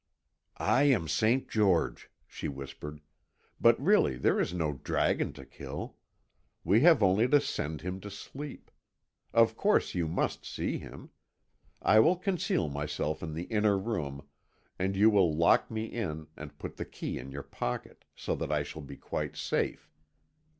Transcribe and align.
"I 0.57 0.85
am 0.85 1.07
St. 1.07 1.47
George," 1.47 2.09
she 2.25 2.47
whispered; 2.47 3.01
"but 3.59 3.79
really 3.79 4.15
there 4.15 4.39
is 4.39 4.51
no 4.51 4.73
dragon 4.73 5.31
to 5.33 5.45
kill; 5.45 5.95
we 6.63 6.81
have 6.81 7.03
only 7.03 7.27
to 7.27 7.39
send 7.39 7.81
him 7.81 7.99
to 8.01 8.09
sleep. 8.09 8.71
Of 9.31 9.55
course 9.55 9.93
you 9.93 10.07
must 10.07 10.43
see 10.43 10.79
him. 10.79 11.11
I 11.83 11.99
will 11.99 12.15
conceal 12.17 12.67
myself 12.67 13.21
in 13.21 13.35
the 13.35 13.43
inner 13.43 13.77
room, 13.77 14.25
and 14.79 14.95
you 14.95 15.11
will 15.11 15.35
lock 15.35 15.69
me 15.69 15.85
in, 15.85 16.25
and 16.35 16.57
put 16.57 16.77
the 16.77 16.85
key 16.85 17.19
in 17.19 17.29
your 17.29 17.43
pocket, 17.43 18.03
so 18.15 18.33
that 18.37 18.51
I 18.51 18.63
shall 18.63 18.81
be 18.81 18.97
quite 18.97 19.35
safe. 19.37 19.91